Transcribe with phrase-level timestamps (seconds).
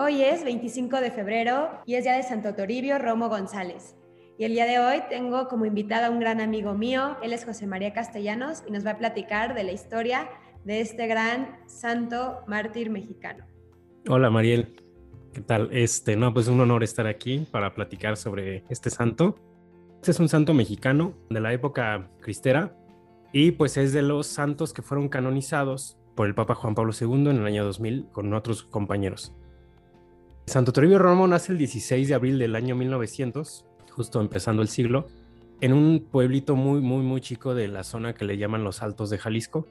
[0.00, 3.96] Hoy es 25 de febrero y es día de Santo Toribio Romo González.
[4.38, 7.44] Y el día de hoy tengo como invitada a un gran amigo mío, él es
[7.44, 10.30] José María Castellanos y nos va a platicar de la historia
[10.64, 13.44] de este gran santo mártir mexicano.
[14.08, 14.76] Hola Mariel,
[15.32, 15.68] ¿qué tal?
[15.72, 19.34] Este, no, pues un honor estar aquí para platicar sobre este santo.
[19.96, 22.72] Este es un santo mexicano de la época cristera
[23.32, 27.30] y pues es de los santos que fueron canonizados por el Papa Juan Pablo II
[27.30, 29.34] en el año 2000 con otros compañeros.
[30.48, 35.06] Santo Toribio Romo nace el 16 de abril del año 1900, justo empezando el siglo,
[35.60, 39.10] en un pueblito muy, muy, muy chico de la zona que le llaman los Altos
[39.10, 39.66] de Jalisco.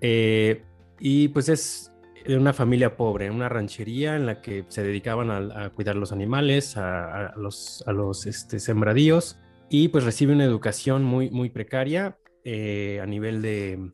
[0.00, 0.62] Eh,
[1.00, 1.92] y pues es
[2.24, 6.76] de una familia pobre, una ranchería en la que se dedicaban a, cuidar los animales,
[6.76, 9.38] a, los, a los este, sembradíos,
[9.68, 13.92] y pues recibe una educación muy, muy precaria eh, a nivel de,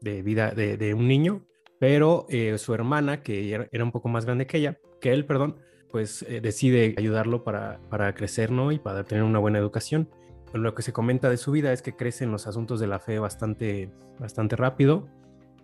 [0.00, 1.42] de vida de, de, un niño,
[1.78, 5.56] pero eh, su hermana, que era un poco más grande que ella, que él, perdón,
[5.90, 8.72] pues eh, decide ayudarlo para, para crecer, ¿no?
[8.72, 10.08] Y para tener una buena educación.
[10.52, 12.98] Lo que se comenta de su vida es que crece en los asuntos de la
[12.98, 15.08] fe bastante, bastante rápido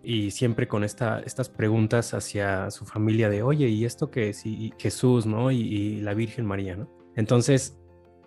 [0.03, 4.45] y siempre con esta, estas preguntas hacia su familia de, oye, ¿y esto qué es?
[4.45, 5.49] Y, Jesús, ¿no?
[5.49, 6.89] Y, la Virgen María, ¿no?
[7.15, 7.79] Entonces,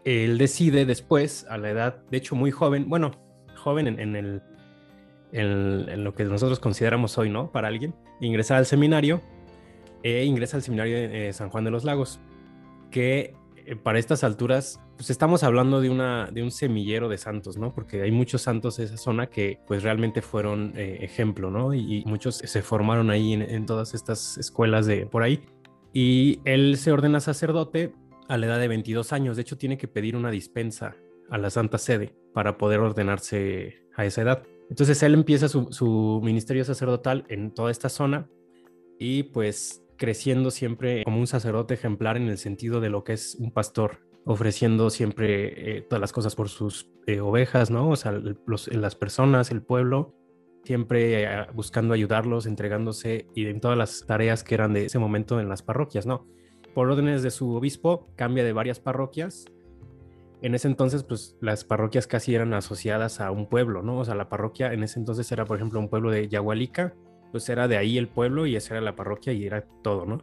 [0.05, 3.13] él decide después, a la edad, de hecho muy joven, bueno,
[3.57, 4.43] joven en, en el,
[5.33, 7.51] en, lo que nosotros consideramos hoy, ¿no?
[7.51, 9.21] Para alguien, ingresar al seminario
[10.03, 12.21] e ingresa al seminario de eh, San Juan de los Lagos,
[12.91, 13.35] que
[13.67, 17.75] eh, para estas alturas, pues estamos hablando de, una, de un semillero de santos, ¿no?
[17.75, 21.75] Porque hay muchos santos en esa zona que pues realmente fueron eh, ejemplo, ¿no?
[21.75, 25.43] Y, muchos se formaron ahí en, todas estas escuelas de por ahí.
[25.93, 27.93] Y él se ordena sacerdote
[28.29, 29.37] a la edad de 22 años.
[29.37, 30.95] De hecho, tiene que pedir una dispensa
[31.29, 34.43] a la Santa Sede para poder ordenarse a esa edad.
[34.69, 38.29] Entonces él empieza su, ministerio sacerdotal en toda esta zona
[38.99, 43.37] y pues creciendo siempre como un sacerdote ejemplar en el sentido de lo que es
[43.39, 47.91] un pastor, ofreciendo siempre eh, todas las cosas por sus eh, ovejas, ¿no?
[47.91, 50.15] O sea, las personas, el pueblo,
[50.65, 55.41] siempre eh, buscando ayudarlos, entregándose y en todas las tareas que eran de ese momento
[55.41, 56.27] en las parroquias, ¿no?
[56.75, 59.47] Por órdenes de su obispo, cambia de varias parroquias.
[60.47, 63.99] En ese entonces, pues las parroquias casi eran asociadas a un pueblo, ¿no?
[63.99, 66.95] O sea, la parroquia en ese entonces era, por ejemplo, un pueblo de Yahualica,
[67.33, 70.23] pues era de ahí el pueblo y esa era la parroquia y era todo, ¿no?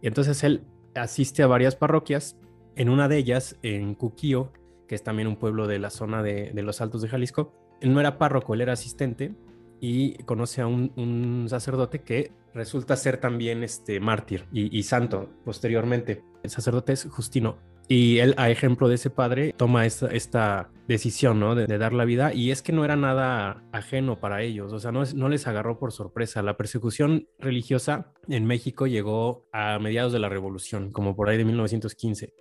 [0.00, 0.62] Y entonces él
[0.94, 2.38] asiste a varias parroquias,
[2.76, 4.52] en una de ellas, en Cuquío,
[4.86, 7.98] que es también un pueblo de la zona de, los Altos de Jalisco, él no
[7.98, 9.34] era párroco, él era asistente
[9.80, 16.22] y conoce a un, sacerdote que resulta ser también este mártir y, y santo posteriormente.
[16.44, 17.56] El sacerdote es Justino.
[17.88, 21.54] Y él, a ejemplo de ese padre, toma esta, decisión, ¿no?
[21.54, 22.32] De, dar la vida.
[22.32, 25.78] Y es que no era nada ajeno para ellos, o sea, no, no les agarró
[25.78, 26.42] por sorpresa.
[26.42, 31.44] La persecución religiosa en México llegó a mediados de la revolución, como por ahí de
[31.44, 32.34] 1915.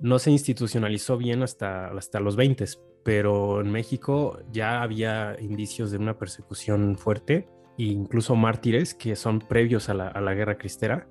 [0.00, 2.64] No se institucionalizó bien hasta, hasta los 20,
[3.04, 7.48] pero en México ya había indicios de una persecución fuerte
[7.78, 11.08] e incluso mártires que son previos a la, a la guerra cristera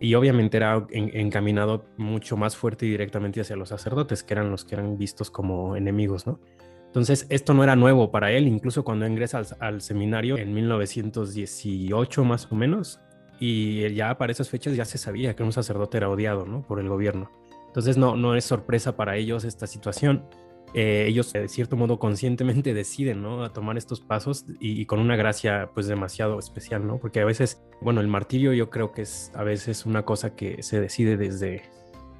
[0.00, 4.64] y obviamente era encaminado mucho más fuerte y directamente hacia los sacerdotes, que eran los
[4.64, 6.40] que eran vistos como enemigos, ¿no?
[6.86, 12.50] Entonces, esto no era nuevo para él, incluso cuando ingresa al, seminario en 1918 más
[12.50, 12.98] o menos,
[13.38, 16.66] y ya para esas fechas ya se sabía que un sacerdote era odiado, ¿no?
[16.66, 17.30] Por el gobierno.
[17.66, 20.24] Entonces, no, no es sorpresa para ellos esta situación.
[20.72, 23.44] Eh, ellos de cierto modo conscientemente deciden, ¿no?
[23.44, 26.98] A tomar estos pasos y, con una gracia pues demasiado especial, ¿no?
[26.98, 30.62] Porque a veces, bueno, el martirio yo creo que es a veces una cosa que
[30.62, 31.62] se decide desde,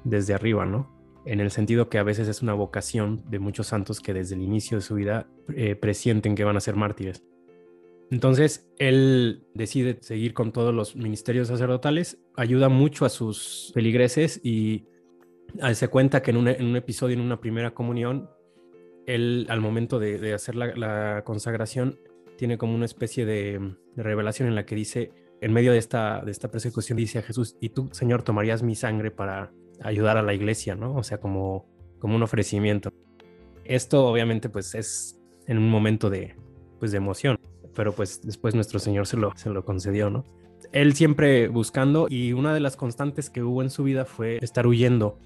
[0.03, 0.89] desde arriba, ¿no?
[1.25, 4.41] En el sentido que a veces es una vocación de muchos santos que desde el
[4.41, 7.23] inicio de su vida eh, presienten que van a ser mártires.
[8.09, 14.85] Entonces, él decide seguir con todos los ministerios sacerdotales, ayuda mucho a sus feligreses y
[15.73, 18.29] se cuenta que en un episodio, en una primera comunión,
[19.05, 21.99] él al momento de, hacer la, consagración
[22.37, 25.11] tiene como una especie de, revelación en la que dice,
[25.41, 28.75] en medio de esta, de esta persecución, dice a Jesús, y tú, Señor, tomarías mi
[28.75, 30.95] sangre para ayudar a la iglesia, ¿no?
[30.95, 31.67] O sea, como,
[31.99, 32.91] como un ofrecimiento.
[33.63, 36.35] Esto obviamente pues es en un momento de,
[36.79, 37.37] pues, de emoción,
[37.75, 40.25] pero pues después nuestro Señor se lo, se lo concedió, ¿no?
[40.71, 44.67] Él siempre buscando y una de las constantes que hubo en su vida fue estar
[44.67, 45.17] huyendo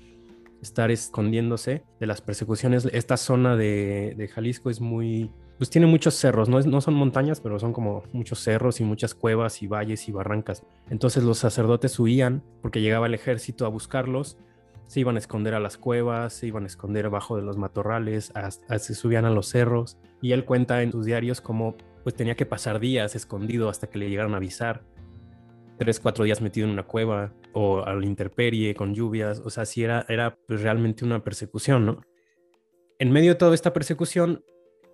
[0.62, 2.86] estar escondiéndose de las persecuciones.
[2.92, 7.60] Esta zona de, Jalisco es muy, pues tiene muchos cerros, no, no, son montañas, pero
[7.60, 10.64] son como muchos cerros y muchas cuevas y valles y barrancas.
[10.90, 14.38] Entonces los sacerdotes huían porque llegaba el ejército a buscarlos,
[14.88, 18.32] se iban a esconder a las cuevas, se iban a esconder abajo de los matorrales,
[18.78, 22.46] se subían a los cerros y él cuenta en sus diarios cómo pues tenía que
[22.46, 24.84] pasar días escondido hasta que le llegaran a avisar
[25.78, 29.66] tres, cuatro días metido en una cueva o a la interperie con lluvias, o sea,
[29.66, 32.02] sí era, era pues, realmente una persecución, ¿no?
[32.98, 34.44] En medio de toda esta persecución,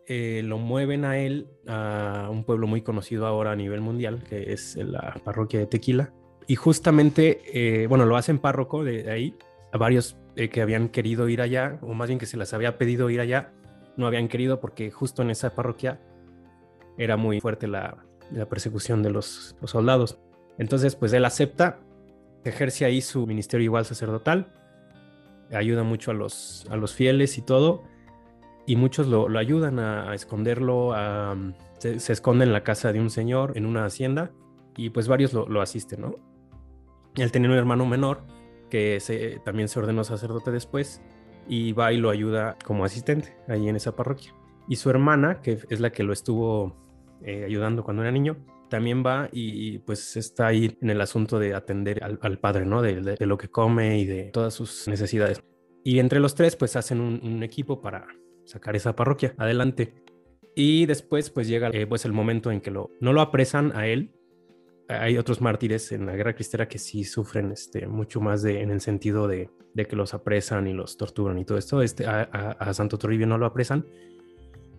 [0.08, 4.52] eh, lo mueven a él a un pueblo muy conocido ahora a nivel mundial, que
[4.52, 6.14] es la parroquia de Tequila.
[6.48, 9.36] Y justamente, eh, bueno, lo hacen párroco de, ahí.
[9.72, 12.78] A varios eh, que habían querido ir allá, o más bien que se les había
[12.78, 13.54] pedido ir allá,
[13.96, 16.02] no habían querido porque justo en esa parroquia
[16.98, 18.04] era muy fuerte la,
[18.50, 20.20] persecución de los, soldados.
[20.62, 21.80] Entonces, pues él acepta,
[22.44, 24.54] ejerce ahí su ministerio igual sacerdotal,
[25.52, 27.82] ayuda mucho a los, a los fieles y todo
[28.68, 30.94] y muchos lo, ayudan a, esconderlo,
[31.80, 34.30] se, esconde en la casa de un señor, en una hacienda,
[34.78, 36.16] y pues varios lo, asisten, ¿no?
[37.16, 38.22] Él tenía un hermano menor
[38.70, 41.02] que se, también se ordenó sacerdote después
[41.48, 44.36] y va y lo ayuda como asistente ahí en esa parroquia.
[44.70, 46.76] Y su hermana, que es la que lo estuvo
[47.24, 48.38] eh, ayudando cuando era niño,
[48.72, 52.82] también va y, pues está ahí en el asunto de atender al, padre, ¿no?
[52.82, 55.44] De, lo que come y de todas sus necesidades.
[55.84, 58.08] Y entre los tres pues hacen un equipo para,
[58.46, 59.94] sacar esa parroquia adelante.
[60.56, 63.88] Y después pues llega eh, pues el momento en que lo, no lo apresan a
[63.88, 64.12] él.
[64.90, 68.72] Hay otros mártires en la guerra cristera que sí sufren este, mucho más de, en
[68.72, 71.82] el sentido de, de que los apresan y los torturan y todo esto.
[71.82, 73.86] Este, a, Santo Toribio no lo apresan,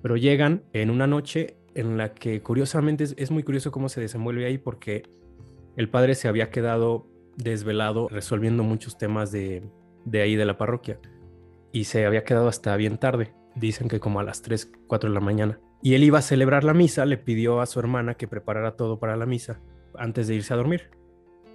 [0.03, 4.45] pero llegan en una noche en la que curiosamente es, muy curioso cómo se desenvuelve
[4.45, 5.05] ahí porque
[5.77, 7.07] el padre se había quedado
[7.37, 9.63] desvelado resolviendo muchos temas de,
[10.05, 10.99] de ahí de la parroquia
[11.73, 15.15] y se había quedado hasta bien tarde dicen que como a las 3, 4 de
[15.15, 15.61] la mañana.
[15.83, 18.99] Y él iba a celebrar la misa, le pidió a su hermana que preparara todo
[18.99, 19.61] para la misa
[19.97, 20.91] antes de irse a dormir.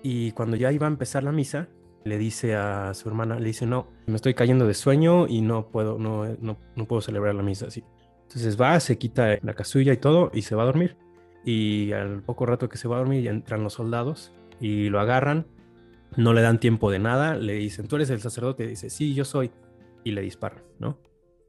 [0.04, 1.70] Y cuando ya iba a empezar la misa,
[2.04, 5.70] le dice a su hermana, le dice, no, me estoy cayendo de sueño y no
[5.70, 7.84] puedo, no, no, no puedo celebrar la misa así.
[8.28, 10.98] Entonces va, se quita la casulla y todo y se va a dormir.
[11.46, 15.48] Y al poco rato que se va a dormir entran los soldados y lo agarran,
[16.18, 19.24] no le dan tiempo de nada, le dicen, tú eres el sacerdote, dice, sí, yo
[19.24, 19.52] soy,
[20.04, 21.00] y le disparan, ¿no?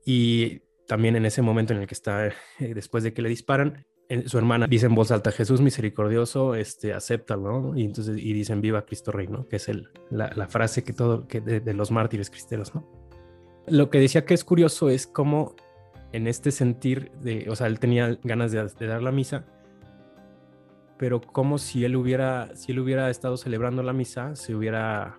[0.04, 3.84] Y también en ese momento en el que está, después de que le disparan,
[4.26, 8.86] su hermana dice en voz alta, Jesús misericordioso, este, acéptalo, Y entonces, y dicen, viva
[8.86, 9.46] Cristo Rey, ¿no?
[9.48, 12.88] Que es el, la, frase que todo, que de, los mártires cristeros, ¿no?
[13.66, 15.56] Lo que decía que es curioso es cómo
[16.12, 19.44] en este sentir de, o sea, él tenía ganas de, dar la misa,
[20.98, 25.18] pero como si él hubiera, si él hubiera estado celebrando la misa, se hubiera,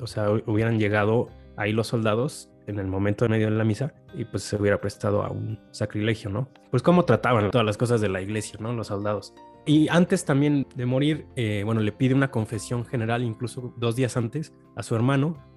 [0.00, 3.92] o sea, hubieran llegado ahí los soldados en el momento de medio de la misa
[4.14, 6.48] y pues se hubiera prestado a un sacrilegio, ¿no?
[6.70, 8.72] Pues cómo trataban todas las cosas de la iglesia, ¿no?
[8.72, 9.34] Los soldados.
[9.66, 14.16] Y antes también de morir, eh, bueno, le pide una confesión general, incluso dos días
[14.16, 15.53] antes, a su hermano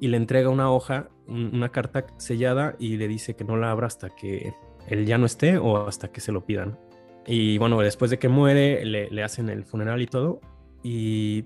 [0.00, 3.86] y le entrega una hoja, una carta sellada y le dice que no la abra
[3.86, 4.54] hasta que
[4.88, 6.78] él ya no esté o hasta que se lo pidan.
[7.26, 10.40] Y bueno, después de que muere, le, hacen el funeral y todo.
[10.82, 11.44] Y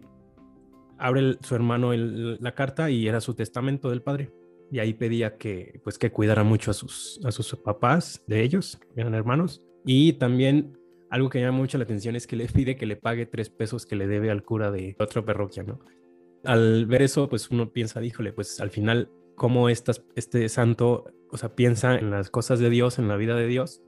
[0.98, 4.30] abre su hermano la carta y era su testamento del padre
[4.70, 8.78] y ahí pedía que pues que cuidara mucho a sus, a sus papás de ellos,
[8.96, 10.78] eran hermanos, y también
[11.10, 13.84] algo que llama mucho la atención es que le pide que le pague tres pesos
[13.84, 15.80] que le debe al cura de otra parroquia, ¿no?
[16.44, 21.36] Al ver eso, pues uno piensa, díjole, pues al final, cómo estas, este santo, o
[21.36, 23.82] sea, piensa en las cosas de Dios, en la vida de Dios,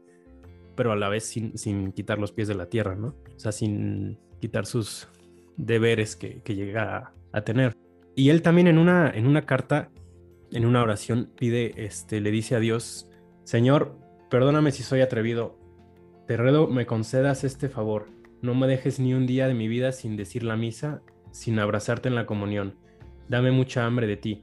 [0.76, 3.08] pero a la vez sin, sin quitar los pies de la tierra, ¿no?
[3.34, 5.08] O sea, sin quitar sus
[5.56, 7.76] deberes que, que llega a, a tener.
[8.14, 9.90] Y él también en una, en una carta
[10.52, 13.08] en una oración pide, este, le dice a Dios,
[13.44, 13.98] Señor,
[14.30, 15.58] perdóname si soy atrevido,
[16.26, 18.08] te ruego me concedas este favor,
[18.42, 21.02] no me dejes ni un día de mi vida sin decir la misa,
[21.32, 22.76] sin abrazarte en la comunión,
[23.28, 24.42] dame mucha hambre de ti,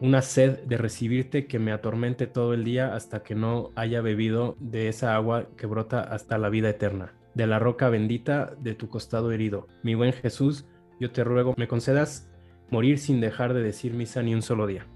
[0.00, 4.56] una sed de recibirte que me atormente todo el día hasta que no haya bebido
[4.60, 8.88] de esa agua que brota hasta la vida eterna, de la roca bendita de tu
[8.88, 9.66] costado herido.
[9.82, 10.66] Mi buen Jesús,
[11.00, 12.30] yo te ruego me concedas
[12.70, 14.86] morir sin dejar de decir misa ni un solo día.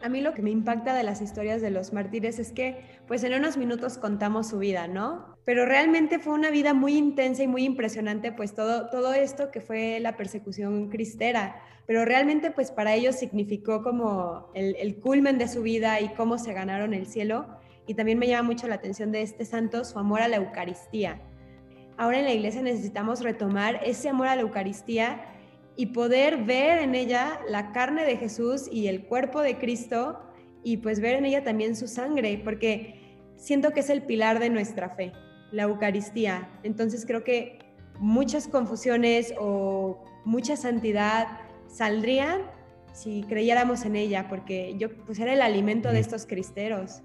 [0.00, 3.24] A mí lo que me impacta de las historias de los mártires es que, pues
[3.24, 5.36] en unos minutos contamos su vida, ¿no?
[5.44, 9.60] Pero realmente fue una vida muy intensa y muy impresionante, pues todo, todo esto que
[9.60, 11.60] fue la persecución cristera.
[11.86, 16.38] Pero realmente, pues para ellos significó como el, el culmen de su vida y cómo
[16.38, 17.46] se ganaron el cielo.
[17.88, 21.20] Y también me llama mucho la atención de este santo su amor a la Eucaristía.
[21.96, 25.24] Ahora en la iglesia necesitamos retomar ese amor a la Eucaristía
[25.78, 30.18] y poder ver en ella la carne de Jesús y el cuerpo de Cristo
[30.64, 34.50] y pues ver en ella también su sangre, porque siento que es el pilar de
[34.50, 35.12] nuestra fe,
[35.52, 36.50] la Eucaristía.
[36.64, 37.60] Entonces creo que
[38.00, 41.28] muchas confusiones o mucha santidad
[41.68, 42.40] saldrían
[42.92, 47.02] si creyéramos en ella, porque yo pues era el alimento de estos cristeros.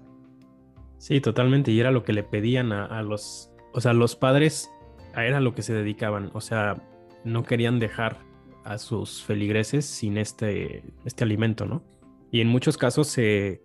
[0.98, 4.68] Sí, totalmente, y era lo que le pedían a, los, o sea, los padres,
[5.16, 6.82] era lo que se dedicaban, o sea,
[7.22, 8.23] no querían dejar
[8.64, 11.84] a sus feligreses sin este, este alimento, ¿no?
[12.30, 13.62] Y en muchos casos se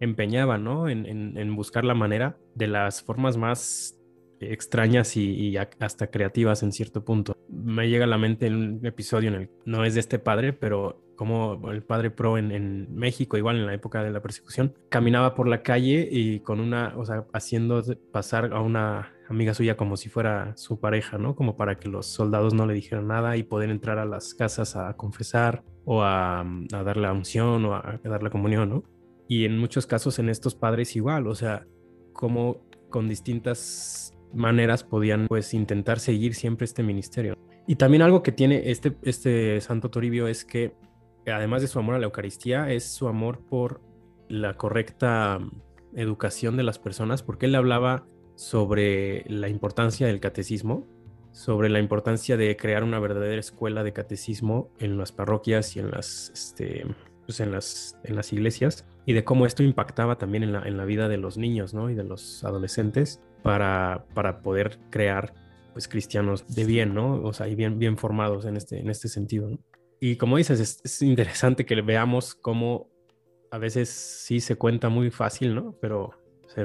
[0.00, 0.88] empeñaban, ¿no?
[0.88, 3.95] En, en, buscar la manera de las formas más
[4.40, 7.36] extrañas y, hasta creativas en cierto punto.
[7.48, 11.02] Me llega a la mente un episodio en el, no es de este padre, pero
[11.16, 15.48] como el padre pro en, México, igual en la época de la persecución, caminaba por
[15.48, 20.08] la calle y con una, o sea, haciendo pasar a una amiga suya como si
[20.08, 21.34] fuera su pareja, ¿no?
[21.34, 24.76] Como para que los soldados no le dijeran nada y poder entrar a las casas
[24.76, 28.84] a confesar o a, a dar la unción o a, dar la comunión, ¿no?
[29.28, 31.66] Y en muchos casos en estos padres igual, o sea,
[32.12, 37.36] como con distintas maneras podían pues intentar seguir siempre este ministerio.
[37.66, 40.74] Y también algo que tiene este, este Santo Toribio es que
[41.32, 43.80] además de su amor a la Eucaristía, es su amor por
[44.28, 45.40] la correcta
[45.94, 50.86] educación de las personas, porque él hablaba sobre la importancia del catecismo,
[51.32, 55.90] sobre la importancia de crear una verdadera escuela de catecismo en las parroquias y en
[55.90, 56.86] las, este,
[57.24, 60.76] pues en las, en las iglesias, y de cómo esto impactaba también en la, en
[60.76, 61.90] la vida de los niños ¿no?
[61.90, 65.32] y de los adolescentes para, para poder crear
[65.72, 67.22] pues cristianos de bien, ¿no?
[67.22, 69.48] O sea, y bien, bien formados en este, en este sentido.
[69.48, 69.58] ¿no?
[70.00, 72.90] Y como dices, es, interesante que veamos cómo
[73.52, 75.76] a veces sí se cuenta muy fácil, ¿no?
[75.80, 76.10] Pero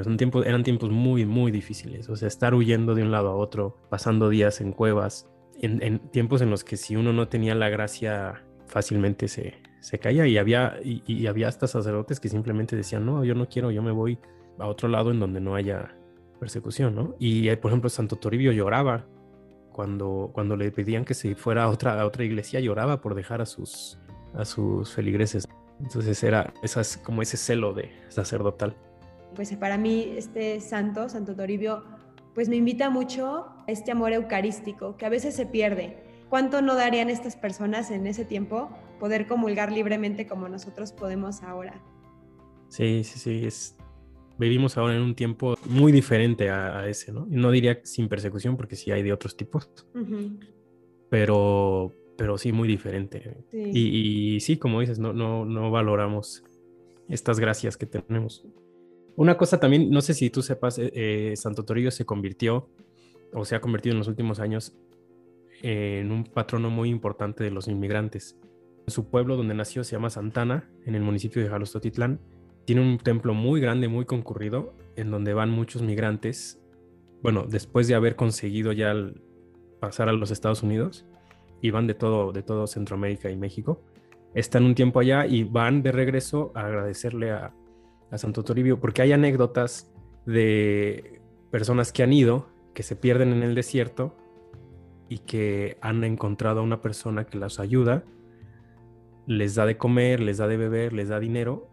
[0.03, 2.09] son tiempos, eran tiempos muy, muy difíciles.
[2.09, 5.29] O sea, estar huyendo de un lado a otro, pasando días en cuevas,
[5.61, 10.25] en, tiempos en los que si uno no tenía la gracia, fácilmente se, se caía.
[10.25, 13.91] Y había, y, había hasta sacerdotes que simplemente decían, no, yo no quiero, yo me
[13.91, 14.17] voy
[14.57, 15.95] a otro lado en donde no haya
[16.41, 17.15] persecución, ¿no?
[17.19, 19.05] Y, eh, por ejemplo, Santo Toribio lloraba
[19.71, 23.41] cuando, cuando le pedían que se fuera a otra, a otra iglesia, lloraba por dejar
[23.41, 24.00] a sus,
[24.33, 25.48] a sus feligreses.
[25.79, 28.75] Entonces era esas, como ese celo de sacerdotal.
[29.36, 31.83] Pues para mí este santo, Santo Toribio,
[32.33, 36.03] pues me invita mucho a este amor eucarístico que a veces se pierde.
[36.27, 41.79] ¿Cuánto no darían estas personas en ese tiempo poder comulgar libremente como nosotros podemos ahora?
[42.69, 43.75] Sí, sí, sí, es,
[44.41, 47.27] vivimos ahora en un tiempo muy diferente a, ese, ¿no?
[47.29, 49.69] No diría sin persecución porque sí hay de otros tipos,
[51.10, 53.38] pero, pero sí muy diferente.
[53.51, 56.43] Y, sí, como dices, no, no, no valoramos
[57.07, 58.45] estas gracias que tenemos.
[59.15, 62.69] Una cosa también, no sé si tú sepas, eh, eh, Santo Toribio se convirtió
[63.33, 64.75] o se ha convertido en los últimos años
[65.62, 68.38] en un patrono muy importante de los inmigrantes.
[68.88, 72.19] Su pueblo donde nació se llama Santana, en el municipio de Jalostotitlán,
[72.71, 76.63] tiene un templo muy grande, muy concurrido, en donde van muchos migrantes.
[77.21, 78.95] Bueno, después de haber conseguido ya
[79.81, 81.05] pasar a los Estados Unidos,
[81.61, 83.83] y van de todo, de todo Centroamérica y México.
[84.35, 87.53] Están un tiempo allá y van de regreso a agradecerle a,
[88.09, 89.91] a Santo Toribio, porque hay anécdotas
[90.25, 91.19] de
[91.51, 94.15] personas que han ido, que se pierden en el desierto
[95.09, 98.05] y que han encontrado a una persona que las ayuda,
[99.27, 101.67] les da de comer, les da de beber, les da dinero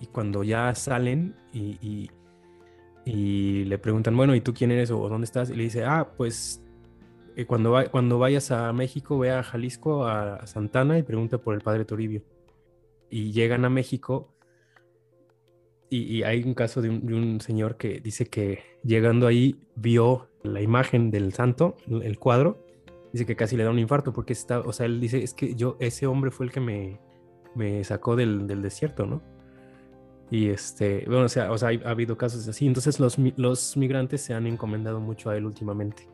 [0.00, 2.10] y cuando ya salen y,
[3.04, 5.50] y, le preguntan, bueno, ¿y tú quién eres o dónde estás?
[5.50, 6.62] Y le dice, ah, pues
[7.36, 11.60] eh, cuando, cuando vayas a México, ve a Jalisco, a, Santana y pregunta por el
[11.60, 12.22] padre Toribio.
[13.10, 14.34] Y llegan a México
[15.90, 21.10] y, hay un caso de un, señor que dice que llegando ahí vio la imagen
[21.10, 22.66] del santo, el cuadro,
[23.12, 25.54] dice que casi le da un infarto porque está, o sea, él dice, es que
[25.54, 27.00] yo, ese hombre fue el que me,
[27.54, 29.22] me sacó del, del desierto, ¿no?
[30.30, 32.66] Y este, bueno, o sea, o sea ha habido casos así.
[32.66, 36.08] Entonces los, los migrantes se han encomendado mucho a él últimamente.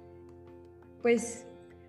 [1.03, 1.47] Pues,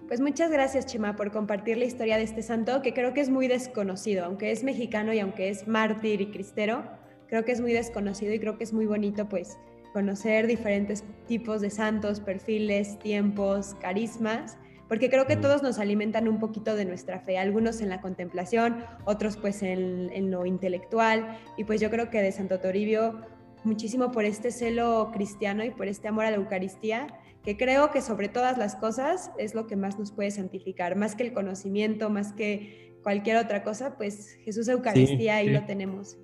[0.08, 3.30] pues muchas gracias, Chema, por compartir la historia de este santo, que creo que es
[3.30, 6.84] muy desconocido, aunque es mexicano y aunque es mártir y cristero,
[7.28, 9.58] creo que es muy desconocido y creo que es muy bonito, pues,
[9.94, 16.40] conocer diferentes tipos de santos, perfiles, tiempos, carismas porque creo que todos nos alimentan un
[16.40, 21.82] poquito de nuestra fe, algunos en la contemplación, otros pues en, lo intelectual, y pues
[21.82, 23.22] yo creo que de Santo Toribio
[23.64, 27.08] muchísimo por este celo cristiano y por este amor a la Eucaristía,
[27.44, 31.16] que creo que sobre todas las cosas es lo que más nos puede santificar, más
[31.16, 36.18] que el conocimiento, más que cualquier otra cosa, pues Jesús Eucaristía ahí lo tenemos.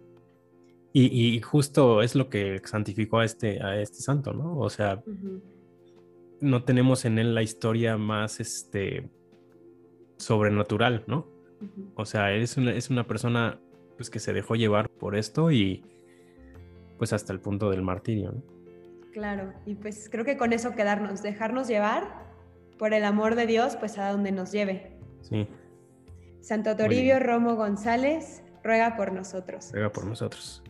[0.94, 4.58] Y, justo es lo que santificó a este, a este santo, ¿no?
[4.58, 5.01] O sea,
[6.42, 9.10] no tenemos en él la historia más este,
[10.18, 11.28] sobrenatural, ¿no?
[11.96, 13.60] O sea, es una, es una persona
[13.96, 15.84] pues, que se dejó llevar por esto y
[16.98, 18.32] pues hasta el punto del martirio.
[18.32, 18.44] ¿no?
[19.14, 22.32] Claro, y pues creo que con eso quedarnos, dejarnos llevar
[22.80, 24.98] por el amor de Dios, pues a donde nos lleve.
[25.22, 25.48] Sí.
[26.42, 29.72] Santo Toribio Romo González, ruega por nosotros.
[29.72, 30.64] Ruega por nosotros.